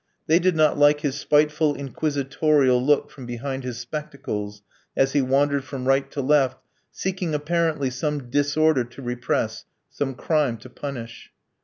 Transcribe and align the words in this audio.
They 0.25 0.39
did 0.39 0.55
not 0.55 0.79
like 0.79 1.01
his 1.01 1.19
spiteful, 1.19 1.75
inquisitorial 1.75 2.83
look 2.83 3.11
from 3.11 3.27
behind 3.27 3.63
his 3.63 3.77
spectacles 3.77 4.63
as 4.97 5.11
he 5.11 5.21
wandered 5.21 5.63
from 5.63 5.85
right 5.87 6.09
to 6.09 6.21
left, 6.23 6.59
seeking 6.91 7.35
apparently 7.35 7.91
some 7.91 8.31
disorder 8.31 8.83
to 8.83 9.01
repress, 9.03 9.65
some 9.91 10.15
crime 10.15 10.57
to 10.57 10.71
punish. 10.71 11.29